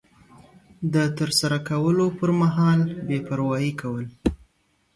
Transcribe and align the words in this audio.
د 0.93 0.95
ترسره 1.17 1.59
کولو 1.69 2.05
پر 2.17 2.29
مهال 2.41 2.79
بې 3.07 3.19
پروایي 3.27 3.71
کول 3.81 4.05